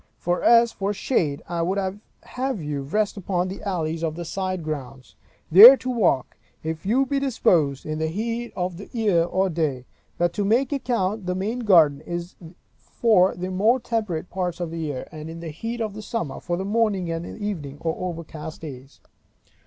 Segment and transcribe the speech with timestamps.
[0.17, 4.63] For as for shade, I would have you rest upon the alleys of the side
[4.63, 5.15] grounds,
[5.51, 9.85] there to walk, if you be disposed, in the heat of the year or day;
[10.17, 12.33] but to make account, that the main garden is
[12.75, 16.57] for the more temperate parts of the year; and in the heat of summer, for
[16.57, 19.01] the morning and the evening, or overcast days.